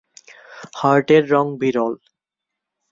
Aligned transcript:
হার্টের 0.79 1.23
রিং 1.31 1.47
বিরল। 1.59 1.93